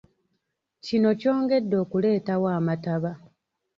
Kino 0.85 1.09
kyongedde 1.19 1.75
okuleetawo 1.83 2.47
amataba. 2.57 3.11